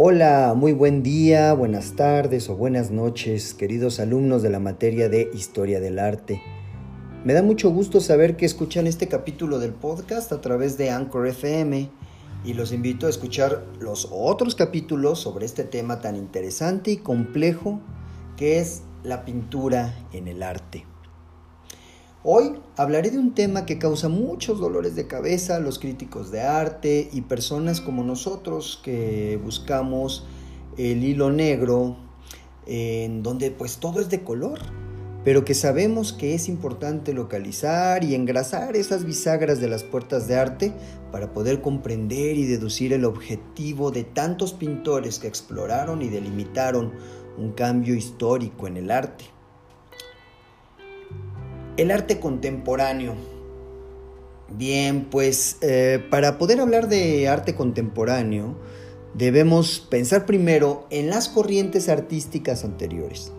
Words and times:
Hola, 0.00 0.54
muy 0.56 0.74
buen 0.74 1.02
día, 1.02 1.52
buenas 1.54 1.96
tardes 1.96 2.48
o 2.48 2.54
buenas 2.54 2.92
noches, 2.92 3.52
queridos 3.52 3.98
alumnos 3.98 4.44
de 4.44 4.48
la 4.48 4.60
materia 4.60 5.08
de 5.08 5.28
Historia 5.34 5.80
del 5.80 5.98
Arte. 5.98 6.40
Me 7.24 7.32
da 7.32 7.42
mucho 7.42 7.70
gusto 7.70 8.00
saber 8.00 8.36
que 8.36 8.46
escuchan 8.46 8.86
este 8.86 9.08
capítulo 9.08 9.58
del 9.58 9.72
podcast 9.72 10.30
a 10.30 10.40
través 10.40 10.78
de 10.78 10.90
Anchor 10.90 11.26
FM 11.26 11.90
y 12.44 12.54
los 12.54 12.70
invito 12.70 13.08
a 13.08 13.10
escuchar 13.10 13.64
los 13.80 14.08
otros 14.12 14.54
capítulos 14.54 15.18
sobre 15.18 15.46
este 15.46 15.64
tema 15.64 16.00
tan 16.00 16.14
interesante 16.14 16.92
y 16.92 16.98
complejo 16.98 17.80
que 18.36 18.60
es 18.60 18.82
la 19.02 19.24
pintura 19.24 20.06
en 20.12 20.28
el 20.28 20.44
arte. 20.44 20.86
Hoy 22.30 22.60
hablaré 22.76 23.10
de 23.10 23.18
un 23.18 23.32
tema 23.32 23.64
que 23.64 23.78
causa 23.78 24.10
muchos 24.10 24.60
dolores 24.60 24.94
de 24.94 25.06
cabeza 25.06 25.56
a 25.56 25.60
los 25.60 25.78
críticos 25.78 26.30
de 26.30 26.42
arte 26.42 27.08
y 27.10 27.22
personas 27.22 27.80
como 27.80 28.04
nosotros 28.04 28.82
que 28.84 29.40
buscamos 29.42 30.26
el 30.76 31.04
hilo 31.04 31.32
negro 31.32 31.96
en 32.66 33.22
donde 33.22 33.50
pues 33.50 33.78
todo 33.78 34.02
es 34.02 34.10
de 34.10 34.24
color, 34.24 34.58
pero 35.24 35.46
que 35.46 35.54
sabemos 35.54 36.12
que 36.12 36.34
es 36.34 36.50
importante 36.50 37.14
localizar 37.14 38.04
y 38.04 38.14
engrasar 38.14 38.76
esas 38.76 39.06
bisagras 39.06 39.58
de 39.58 39.68
las 39.68 39.82
puertas 39.82 40.28
de 40.28 40.36
arte 40.36 40.74
para 41.10 41.32
poder 41.32 41.62
comprender 41.62 42.36
y 42.36 42.44
deducir 42.44 42.92
el 42.92 43.06
objetivo 43.06 43.90
de 43.90 44.04
tantos 44.04 44.52
pintores 44.52 45.18
que 45.18 45.28
exploraron 45.28 46.02
y 46.02 46.10
delimitaron 46.10 46.92
un 47.38 47.52
cambio 47.52 47.94
histórico 47.94 48.66
en 48.66 48.76
el 48.76 48.90
arte. 48.90 49.37
El 51.78 51.92
arte 51.92 52.18
contemporáneo. 52.18 53.14
Bien, 54.48 55.04
pues 55.08 55.58
eh, 55.60 56.04
para 56.10 56.36
poder 56.36 56.60
hablar 56.60 56.88
de 56.88 57.28
arte 57.28 57.54
contemporáneo, 57.54 58.56
debemos 59.14 59.86
pensar 59.88 60.26
primero 60.26 60.88
en 60.90 61.08
las 61.08 61.28
corrientes 61.28 61.88
artísticas 61.88 62.64
anteriores. 62.64 63.30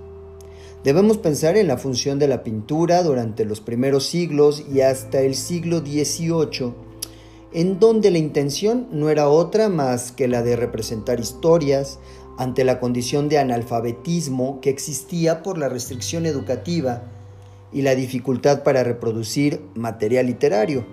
Debemos 0.85 1.17
pensar 1.17 1.57
en 1.57 1.67
la 1.67 1.77
función 1.77 2.17
de 2.17 2.29
la 2.29 2.41
pintura 2.41 3.03
durante 3.03 3.43
los 3.43 3.59
primeros 3.59 4.05
siglos 4.05 4.63
y 4.73 4.79
hasta 4.79 5.19
el 5.19 5.35
siglo 5.35 5.79
XVIII, 5.79 6.73
en 7.51 7.77
donde 7.77 8.09
la 8.09 8.19
intención 8.19 8.87
no 8.89 9.09
era 9.09 9.27
otra 9.27 9.67
más 9.67 10.13
que 10.13 10.29
la 10.29 10.43
de 10.43 10.55
representar 10.55 11.19
historias 11.19 11.99
ante 12.37 12.63
la 12.63 12.79
condición 12.79 13.27
de 13.27 13.37
analfabetismo 13.37 14.61
que 14.61 14.69
existía 14.69 15.43
por 15.43 15.57
la 15.57 15.67
restricción 15.67 16.25
educativa 16.25 17.18
y 17.71 17.81
la 17.81 17.95
dificultad 17.95 18.63
para 18.63 18.83
reproducir 18.83 19.61
material 19.75 20.27
literario. 20.27 20.85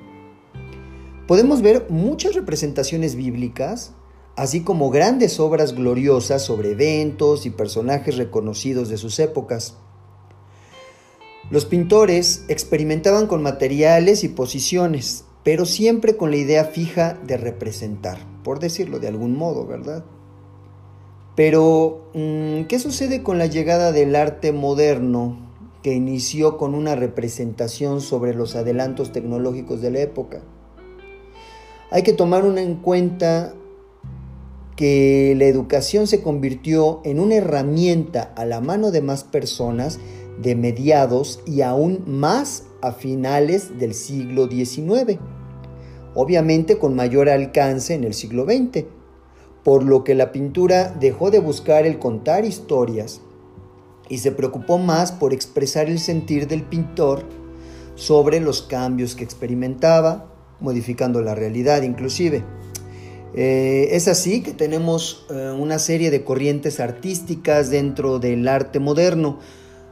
Podemos 1.27 1.62
ver 1.62 1.86
muchas 1.88 2.34
representaciones 2.34 3.16
bíblicas, 3.16 3.94
así 4.36 4.62
como 4.62 4.91
grandes 4.91 5.41
obras 5.41 5.74
gloriosas 5.74 6.44
sobre 6.44 6.72
eventos 6.72 7.47
y 7.47 7.50
personajes 7.50 8.16
reconocidos 8.16 8.88
de 8.88 8.97
sus 8.97 9.19
épocas. 9.19 9.77
Los 11.50 11.64
pintores 11.64 12.44
experimentaban 12.48 13.27
con 13.27 13.42
materiales 13.42 14.24
y 14.24 14.28
posiciones, 14.28 15.24
pero 15.42 15.64
siempre 15.64 16.16
con 16.16 16.30
la 16.30 16.36
idea 16.36 16.64
fija 16.64 17.19
de 17.24 17.36
representar, 17.36 18.19
por 18.42 18.58
decirlo 18.58 18.98
de 18.98 19.08
algún 19.08 19.36
modo, 19.36 19.66
¿verdad? 19.66 20.04
Pero, 21.36 22.10
mm, 22.14 22.62
¿qué 22.62 22.78
sucede 22.78 23.22
con 23.22 23.38
la 23.38 23.47
llegada 23.47 23.92
del 23.92 24.16
arte 24.16 24.52
moderno 24.52 25.45
que 25.87 25.95
inició 25.95 26.59
con 26.59 26.75
una 26.75 26.97
representación 26.97 28.01
sobre 28.01 28.34
los 28.34 28.56
adelantos 28.56 29.12
tecnológicos 29.12 29.81
de 29.81 29.93
la 29.93 30.01
época. 30.01 30.43
Hay 31.93 32.03
que 32.03 32.12
tomar 32.12 32.45
en 32.45 32.75
cuenta 32.75 33.55
que 34.75 35.37
la 35.38 35.44
educación 35.44 36.09
se 36.09 36.25
convirtió 36.25 37.03
en 37.05 37.21
una 37.21 37.37
herramienta 37.37 38.33
a 38.34 38.44
la 38.44 38.60
mano 38.60 38.91
de 38.91 39.00
más 39.00 39.22
personas 39.22 40.00
de 40.43 40.56
mediados 40.56 41.38
y 41.47 41.60
aún 41.60 42.03
más 42.05 42.65
a 42.83 42.91
finales 42.91 43.78
del 43.78 43.94
siglo 43.94 44.49
XIX, 44.49 45.21
obviamente 46.16 46.78
con 46.78 46.97
mayor 46.97 47.28
alcance 47.28 47.94
en 47.94 48.03
el 48.03 48.15
siglo 48.15 48.44
XX, 48.44 48.87
por 49.62 49.84
lo 49.84 50.03
que 50.03 50.16
la 50.16 50.33
pintura 50.33 50.91
dejó 50.99 51.31
de 51.31 51.39
buscar 51.39 51.87
el 51.87 52.00
contar 52.00 52.44
historias 52.44 53.21
y 54.09 54.19
se 54.19 54.33
preocupó 54.33 54.78
más 54.78 55.12
por 55.12 55.33
expresar 55.33 55.89
el 55.89 55.99
sentir 55.99 56.47
del 56.47 56.62
pintor 56.62 57.25
sobre 57.94 58.41
los 58.41 58.62
cambios 58.62 59.15
que 59.15 59.25
experimentaba, 59.25 60.33
modificando 60.61 61.21
la 61.22 61.34
realidad 61.34 61.83
inclusive. 61.83 62.45
Eh, 63.34 63.89
es 63.93 64.09
así 64.09 64.43
que 64.43 64.53
tenemos 64.53 65.27
eh, 65.31 65.55
una 65.59 65.78
serie 65.78 66.11
de 66.11 66.25
corrientes 66.25 66.81
artísticas 66.81 67.71
dentro 67.71 68.19
del 68.19 68.49
arte 68.49 68.81
moderno. 68.81 69.39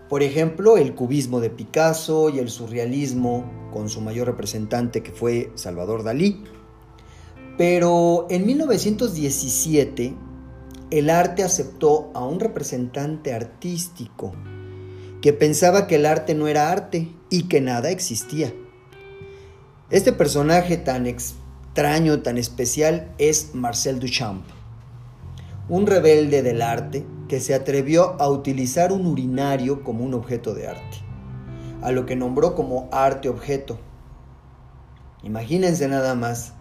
Por 0.09 0.23
ejemplo, 0.23 0.77
el 0.77 0.95
cubismo 0.95 1.41
de 1.41 1.51
Picasso 1.51 2.31
y 2.31 2.39
el 2.39 2.49
surrealismo, 2.49 3.45
con 3.73 3.89
su 3.89 4.01
mayor 4.01 4.29
representante 4.29 5.03
que 5.03 5.13
fue 5.13 5.51
Salvador 5.57 6.05
Dalí. 6.05 6.43
Pero 7.59 8.27
en 8.31 8.47
1917, 8.47 10.15
el 10.99 11.11
arte 11.11 11.43
aceptó 11.43 12.13
a 12.15 12.25
un 12.25 12.39
representante 12.39 13.35
artístico 13.35 14.33
que 15.21 15.33
pensaba 15.33 15.89
que 15.89 15.97
el 15.97 16.07
arte 16.07 16.37
no 16.37 16.47
era 16.47 16.71
arte 16.71 17.11
y 17.31 17.49
que 17.49 17.61
nada 17.61 17.91
existía. 17.91 18.55
Este 19.91 20.13
personaje 20.13 20.77
tan 20.77 21.09
extraño, 21.09 22.23
tan 22.23 22.39
especial, 22.39 23.13
es 23.19 23.57
Marcel 23.57 23.99
Duchamp, 23.99 24.45
un 25.69 25.89
rebelde 25.89 26.43
del 26.43 26.63
arte 26.63 27.05
que 27.27 27.41
se 27.41 27.55
atrevió 27.55 28.15
a 28.23 28.29
utilizar 28.29 28.93
un 28.93 29.05
urinario 29.07 29.83
como 29.83 30.05
un 30.05 30.15
objeto 30.15 30.55
de 30.55 30.69
arte, 30.69 30.99
a 31.83 31.91
lo 31.91 32.07
que 32.07 32.15
nombró 32.15 32.55
como 32.55 32.89
arte 32.93 33.29
objeto. 33.29 33.81
Imagínense 35.25 35.89
nada 35.89 36.15
más. 36.15 36.53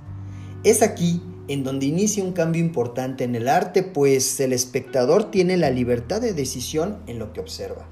Es 0.63 0.81
aquí 0.81 1.21
en 1.47 1.63
donde 1.63 1.85
inicia 1.85 2.23
un 2.23 2.33
cambio 2.33 2.61
importante 2.61 3.23
en 3.23 3.35
el 3.35 3.47
arte, 3.47 3.83
pues 3.83 4.39
el 4.39 4.53
espectador 4.53 5.31
tiene 5.31 5.57
la 5.57 5.69
libertad 5.69 6.21
de 6.21 6.33
decisión 6.33 6.99
en 7.07 7.19
lo 7.19 7.33
que 7.33 7.41
observa. 7.41 7.87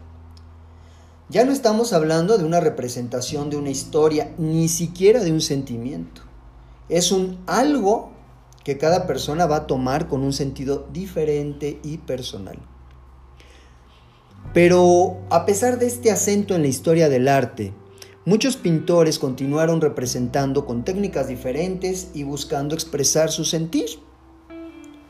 Ya 1.30 1.46
no 1.46 1.52
estamos 1.52 1.94
hablando 1.94 2.38
de 2.38 2.44
una 2.44 2.60
representación 2.60 3.50
de 3.50 3.58
una 3.58 3.70
historia, 3.70 4.34
ni 4.38 4.68
siquiera 4.68 5.24
de 5.24 5.32
un 5.32 5.42
sentimiento. 5.42 6.24
Es 6.90 7.12
un 7.12 7.40
algo 7.48 8.12
que 8.64 8.78
cada 8.78 9.08
persona 9.08 9.46
va 9.46 9.56
a 9.58 9.68
tomar 9.68 10.08
con 10.08 10.24
un 10.24 10.34
sentido 10.34 10.88
diferente 10.92 11.80
y 11.84 12.00
personal. 12.00 12.60
Pero 14.54 15.20
a 15.30 15.46
pesar 15.46 15.80
de 15.80 15.88
este 15.88 16.12
acento 16.12 16.56
en 16.56 16.64
la 16.64 16.68
historia 16.68 17.08
del 17.08 17.28
arte, 17.28 17.74
Muchos 18.24 18.56
pintores 18.56 19.18
continuaron 19.18 19.82
representando 19.82 20.68
con 20.68 20.86
técnicas 20.86 21.28
diferentes 21.28 22.10
y 22.14 22.22
buscando 22.22 22.76
expresar 22.76 23.32
su 23.32 23.46
sentir. 23.46 23.88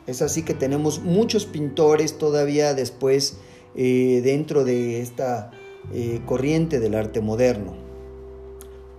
Es 0.07 0.21
así 0.21 0.43
que 0.43 0.53
tenemos 0.53 1.01
muchos 1.01 1.45
pintores 1.45 2.17
todavía 2.17 2.73
después 2.73 3.35
eh, 3.75 4.21
dentro 4.23 4.63
de 4.63 5.01
esta 5.01 5.51
eh, 5.93 6.21
corriente 6.25 6.79
del 6.79 6.95
arte 6.95 7.19
moderno. 7.19 7.73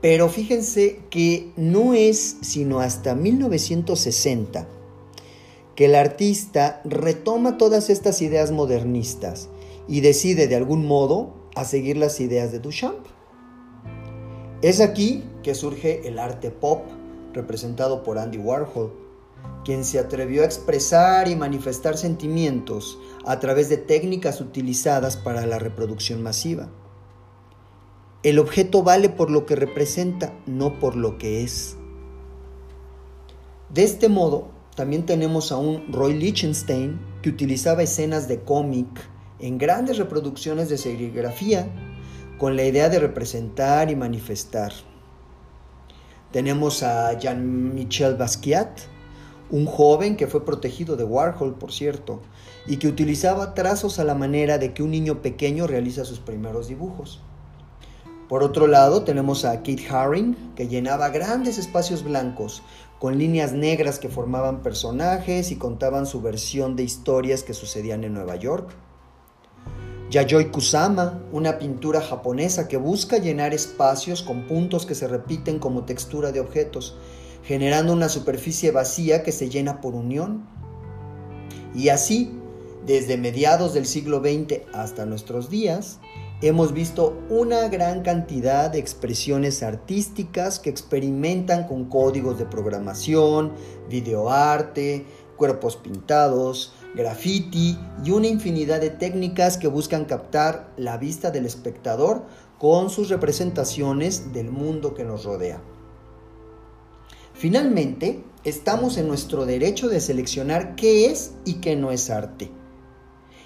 Pero 0.03 0.29
fíjense 0.29 1.01
que 1.09 1.51
no 1.57 1.95
es 1.95 2.37
sino 2.43 2.81
hasta 2.81 3.15
1960 3.15 4.69
que 5.75 5.87
el 5.87 5.95
artista 5.95 6.83
retoma 6.85 7.57
todas 7.57 7.89
estas 7.89 8.21
ideas 8.21 8.53
modernistas 8.53 9.49
y 9.89 10.01
decide 10.03 10.49
de 10.49 10.57
algún 10.57 10.87
modo 10.87 11.33
a 11.55 11.65
seguir 11.65 11.97
las 11.97 12.21
ideas 12.21 12.53
de 12.53 12.59
Duchamp. 12.59 13.07
Es 14.63 14.81
aquí 14.81 15.25
que 15.43 15.57
surge 15.57 16.07
el 16.07 16.21
arte 16.21 16.53
pop, 16.53 16.85
representado 17.33 18.05
por 18.05 18.21
Andy 18.21 18.39
Warhol, 18.39 18.93
quien 19.65 19.85
se 19.85 19.99
atrevió 19.99 20.43
a 20.43 20.45
expresar 20.45 21.27
y 21.27 21.35
manifestar 21.35 21.97
sentimientos 21.97 22.97
a 23.27 23.41
través 23.41 23.69
de 23.69 23.77
técnicas 23.77 24.41
utilizadas 24.41 25.17
para 25.17 25.47
la 25.47 25.59
reproducción 25.59 26.23
masiva. 26.23 26.71
El 28.23 28.39
objeto 28.39 28.85
vale 28.85 29.09
por 29.09 29.33
lo 29.33 29.47
que 29.47 29.57
representa, 29.57 30.33
no 30.47 30.79
por 30.79 30.95
lo 30.95 31.19
que 31.19 31.43
es. 31.43 31.77
De 33.69 33.83
este 33.83 34.09
modo, 34.09 34.53
también 34.77 35.07
tenemos 35.07 35.51
a 35.51 35.57
un 35.57 35.93
Roy 35.93 36.15
Lichtenstein 36.15 37.01
que 37.21 37.31
utilizaba 37.31 37.83
escenas 37.83 38.29
de 38.29 38.43
cómic 38.43 38.87
en 39.41 39.59
grandes 39.59 39.99
reproducciones 39.99 40.69
de 40.69 40.79
serigrafía 40.79 41.92
con 42.39 42.57
la 42.57 42.65
idea 42.65 42.89
de 42.89 42.99
representar 42.99 43.91
y 43.91 43.97
manifestar. 43.97 44.73
Tenemos 46.33 46.83
a 46.83 47.19
Jean-Michel 47.19 48.17
Basquiat, 48.17 48.81
un 49.51 49.67
joven 49.67 50.17
que 50.17 50.27
fue 50.27 50.45
protegido 50.45 50.97
de 50.97 51.05
Warhol, 51.05 51.55
por 51.55 51.73
cierto, 51.73 52.23
y 52.67 52.79
que 52.79 52.89
utilizaba 52.89 53.55
trazos 53.55 53.99
a 53.99 54.05
la 54.05 54.15
manera 54.15 54.59
de 54.59 54.73
que 54.73 54.83
un 54.83 54.91
niño 54.91 55.21
pequeño 55.21 55.67
realiza 55.67 56.05
sus 56.05 56.21
primeros 56.21 56.69
dibujos. 56.69 57.21
Por 58.29 58.43
otro 58.43 58.67
lado, 58.67 59.05
tenemos 59.05 59.45
a 59.45 59.59
Kate 59.59 59.87
Haring, 59.91 60.55
que 60.57 60.69
llenaba 60.69 61.11
grandes 61.11 61.59
espacios 61.59 62.03
blancos 62.03 62.63
con 62.99 63.19
líneas 63.19 63.53
negras 63.53 63.99
que 63.99 64.09
formaban 64.09 64.63
personajes 64.63 65.51
y 65.51 65.57
contaban 65.57 66.07
su 66.07 66.23
versión 66.23 66.75
de 66.75 66.85
historias 66.85 67.43
que 67.43 67.53
sucedían 67.53 68.05
en 68.05 68.15
Nueva 68.15 68.37
York. 68.37 68.71
Yayoi 70.13 70.51
Kusama, 70.51 71.23
una 71.33 71.59
pintura 71.59 72.03
japonesa 72.03 72.69
que 72.69 72.77
busca 72.77 73.17
llenar 73.17 73.55
espacios 73.55 74.23
con 74.23 74.47
puntos 74.47 74.85
que 74.85 74.95
se 74.95 75.09
repiten 75.09 75.59
como 75.59 75.87
textura 75.87 76.33
de 76.33 76.41
objetos, 76.41 76.99
generando 77.45 77.95
una 77.95 78.11
superficie 78.11 78.73
vacía 78.73 79.23
que 79.23 79.33
se 79.33 79.49
llena 79.49 79.81
por 79.81 79.95
unión. 79.95 80.47
Y 81.75 81.89
así, 81.89 82.31
desde 82.85 83.17
mediados 83.17 83.73
del 83.73 83.87
siglo 83.87 84.21
XX 84.21 84.61
hasta 84.75 85.07
nuestros 85.07 85.49
días, 85.49 85.99
hemos 86.43 86.75
visto 86.75 87.19
una 87.31 87.69
gran 87.69 88.03
cantidad 88.03 88.69
de 88.69 88.81
expresiones 88.81 89.63
artísticas 89.63 90.59
que 90.59 90.69
experimentan 90.69 91.67
con 91.67 91.87
códigos 91.87 92.39
de 92.39 92.45
programación, 92.45 93.53
videoarte, 93.89 95.07
cuerpos 95.39 95.77
pintados, 95.77 96.75
graffiti 96.95 97.79
y 98.05 98.11
una 98.11 98.27
infinidad 98.27 98.81
de 98.81 98.91
técnicas 98.91 99.57
que 99.57 99.69
buscan 99.69 100.05
captar 100.05 100.73
la 100.77 100.99
vista 100.99 101.31
del 101.31 101.47
espectador 101.47 102.25
con 102.59 102.91
sus 102.91 103.09
representaciones 103.09 104.33
del 104.33 104.51
mundo 104.51 104.95
que 104.95 105.05
nos 105.05 105.25
rodea. 105.25 105.61
Finalmente, 107.35 108.23
estamos 108.45 108.99
en 108.99 109.09
nuestro 109.09 109.47
derecho 109.47 109.89
de 109.89 110.01
seleccionar 110.01 110.77
qué 110.77 111.07
es 111.07 111.33
y 111.45 111.55
qué 111.55 111.77
no 111.77 111.91
es 111.91 112.11
arte. 112.11 112.51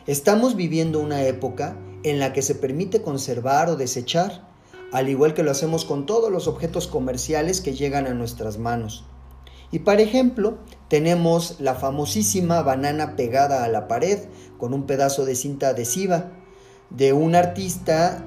Estamos 0.07 0.55
viviendo 0.55 1.01
una 1.01 1.23
época 1.23 1.77
en 2.03 2.19
la 2.21 2.33
que 2.33 2.43
se 2.43 2.55
permite 2.55 3.03
conservar 3.03 3.69
o 3.71 3.77
desechar, 3.77 4.47
al 4.93 5.09
igual 5.09 5.35
que 5.35 5.43
lo 5.43 5.51
hacemos 5.51 5.85
con 5.85 6.07
todos 6.07 6.31
los 6.31 6.47
objetos 6.47 6.87
comerciales 6.87 7.61
que 7.61 7.75
llegan 7.75 8.07
a 8.07 8.15
nuestras 8.15 8.59
manos. 8.59 9.05
Y 9.77 9.81
por 9.81 10.01
ejemplo, 10.01 10.57
tenemos 10.89 11.61
la 11.61 11.75
famosísima 11.75 12.63
banana 12.63 13.15
pegada 13.15 13.63
a 13.63 13.69
la 13.69 13.89
pared 13.89 14.21
con 14.57 14.73
un 14.73 14.87
pedazo 14.87 15.27
de 15.27 15.35
cinta 15.35 15.69
adhesiva 15.69 16.33
de 16.89 17.13
un 17.13 17.35
artista 17.35 18.25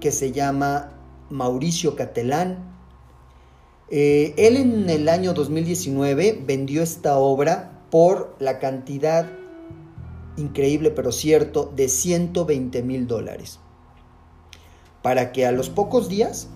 que 0.00 0.10
se 0.10 0.32
llama 0.32 0.94
Mauricio 1.28 1.96
Catelán. 1.96 2.78
Eh, 3.90 4.32
él 4.38 4.56
en 4.56 4.88
el 4.88 5.10
año 5.10 5.34
2019 5.34 6.42
vendió 6.46 6.82
esta 6.82 7.18
obra 7.18 7.82
por 7.90 8.34
la 8.38 8.58
cantidad 8.58 9.28
increíble 10.38 10.92
pero 10.92 11.12
cierto, 11.12 11.70
de 11.76 11.90
120 11.90 12.82
mil 12.82 13.06
dólares. 13.06 13.60
Para 15.02 15.30
que 15.32 15.44
a 15.44 15.52
los 15.52 15.68
pocos 15.68 16.08
días 16.08 16.48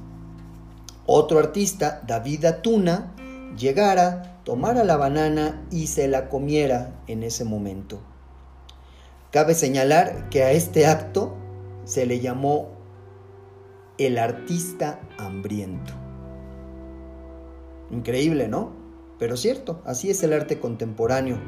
otro 1.05 1.39
artista, 1.39 2.03
David 2.07 2.47
Atuna, 2.47 3.13
llegara, 3.57 4.41
tomara 4.45 4.85
la 4.85 4.97
banana 4.97 5.67
y 5.71 5.87
se 5.87 6.09
la 6.09 6.29
comiera 6.29 7.01
en 7.07 7.23
ese 7.23 7.45
momento. 7.45 8.01
Cabe 9.31 9.55
señalar 9.55 10.29
que 10.29 10.43
a 10.43 10.53
este 10.53 10.87
acto 10.87 11.37
se 11.85 12.07
le 12.07 12.21
llamó 12.21 12.69
el 13.99 14.19
artista 14.19 15.01
hambriento. 15.19 15.93
Increíble, 17.91 18.49
¿no? 18.49 18.73
Pero 19.19 19.37
cierto, 19.37 19.83
así 19.85 20.11
es 20.11 20.23
el 20.23 20.33
arte 20.33 20.59
contemporáneo 20.59 21.39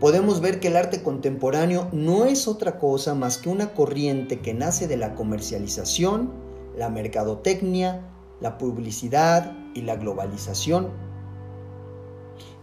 podemos 0.00 0.40
ver 0.40 0.60
que 0.60 0.68
el 0.68 0.76
arte 0.76 1.02
contemporáneo 1.02 1.88
no 1.92 2.26
es 2.26 2.48
otra 2.48 2.78
cosa 2.78 3.14
más 3.14 3.38
que 3.38 3.48
una 3.48 3.72
corriente 3.72 4.40
que 4.40 4.54
nace 4.54 4.88
de 4.88 4.96
la 4.96 5.14
comercialización, 5.14 6.32
la 6.76 6.90
mercadotecnia, 6.90 8.06
la 8.40 8.58
publicidad 8.58 9.56
y 9.74 9.82
la 9.82 9.96
globalización. 9.96 11.05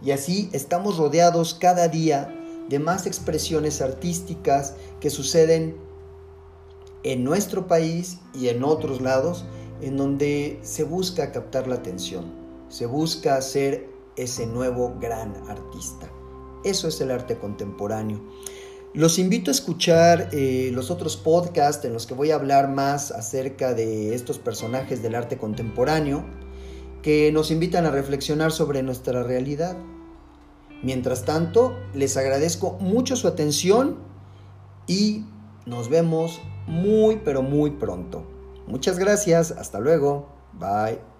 Y 0.04 0.10
así 0.10 0.50
estamos 0.52 0.98
rodeados 0.98 1.54
cada 1.54 1.88
día 1.88 2.34
de 2.68 2.78
más 2.78 3.06
expresiones 3.06 3.80
artísticas 3.80 4.74
que 5.00 5.10
suceden 5.10 5.76
en 7.02 7.24
nuestro 7.24 7.66
país 7.66 8.18
y 8.34 8.48
en 8.48 8.64
otros 8.64 9.00
lados 9.00 9.44
en 9.80 9.96
donde 9.96 10.58
se 10.62 10.84
busca 10.84 11.32
captar 11.32 11.66
la 11.66 11.76
atención, 11.76 12.32
se 12.68 12.86
busca 12.86 13.40
ser 13.42 13.88
ese 14.16 14.46
nuevo 14.46 14.96
gran 15.00 15.34
artista. 15.48 16.10
Eso 16.64 16.88
es 16.88 17.00
el 17.00 17.10
arte 17.10 17.38
contemporáneo. 17.38 18.22
Los 18.94 19.18
invito 19.18 19.50
a 19.50 19.52
escuchar 19.52 20.30
eh, 20.32 20.70
los 20.72 20.90
otros 20.90 21.16
podcasts 21.16 21.84
en 21.84 21.92
los 21.92 22.06
que 22.06 22.14
voy 22.14 22.30
a 22.30 22.36
hablar 22.36 22.68
más 22.68 23.10
acerca 23.10 23.74
de 23.74 24.14
estos 24.14 24.38
personajes 24.38 25.02
del 25.02 25.16
arte 25.16 25.36
contemporáneo 25.36 26.24
que 27.02 27.32
nos 27.32 27.50
invitan 27.50 27.86
a 27.86 27.90
reflexionar 27.90 28.52
sobre 28.52 28.82
nuestra 28.82 29.22
realidad. 29.24 29.76
Mientras 30.82 31.24
tanto, 31.24 31.78
les 31.94 32.16
agradezco 32.16 32.76
mucho 32.80 33.16
su 33.16 33.26
atención 33.28 33.96
y 34.86 35.24
nos 35.66 35.88
vemos 35.88 36.40
muy 36.66 37.16
pero 37.24 37.42
muy 37.42 37.70
pronto. 37.70 38.24
Muchas 38.66 38.98
gracias, 38.98 39.50
hasta 39.52 39.80
luego, 39.80 40.28
bye. 40.58 41.13